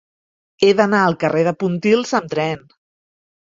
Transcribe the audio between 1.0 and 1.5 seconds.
al carrer